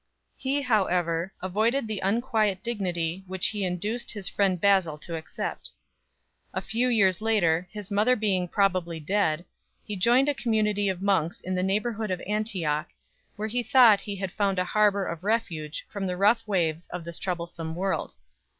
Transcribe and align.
He 0.35 0.63
however 0.63 1.31
avoided 1.43 1.87
the 1.87 1.99
unquiet 2.01 2.63
dignity 2.63 3.23
which 3.27 3.49
he 3.49 3.63
induced 3.63 4.09
his 4.09 4.27
friend 4.27 4.59
Basil 4.59 4.97
to 4.97 5.15
accept. 5.15 5.69
A 6.55 6.59
few 6.59 6.87
years 6.87 7.21
later, 7.21 7.67
his 7.71 7.91
mother 7.91 8.15
being 8.15 8.47
probably 8.47 8.99
dead, 8.99 9.45
he 9.85 9.95
joined 9.95 10.27
a 10.27 10.33
community 10.33 10.89
of 10.89 11.03
monks 11.03 11.39
in 11.39 11.53
the 11.53 11.61
neighbourhood 11.61 12.09
of 12.09 12.19
Antioch, 12.25 12.87
where 13.35 13.47
he 13.47 13.61
thought 13.61 14.01
he 14.01 14.15
had 14.15 14.31
found 14.31 14.57
a 14.57 14.63
harbour 14.65 15.05
of 15.05 15.23
refuge 15.23 15.85
from 15.87 16.07
the 16.07 16.17
rough 16.17 16.47
waves 16.47 16.87
of 16.87 17.03
this 17.03 17.19
troublesome 17.19 17.75
world. 17.75 18.15